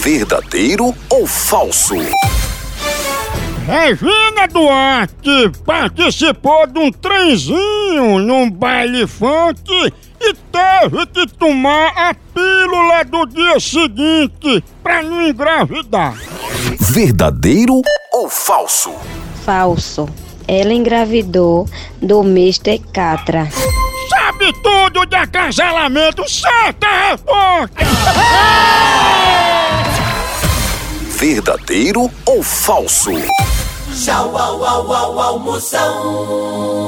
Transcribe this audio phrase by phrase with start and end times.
[0.00, 1.96] Verdadeiro ou falso?
[3.66, 9.60] Regina Duarte participou de um trenzinho num baile funk
[10.20, 16.14] e teve que tomar a pílula do dia seguinte pra não engravidar.
[16.78, 18.94] Verdadeiro ou falso?
[19.44, 20.08] Falso.
[20.46, 21.68] Ela engravidou
[22.00, 22.78] do Mr.
[22.92, 23.48] Catra.
[24.08, 27.97] Sabe tudo de acasalamento, certa resposta!
[31.18, 33.10] Verdadeiro ou falso?
[33.92, 36.78] Tchau, au, au, au, almoção.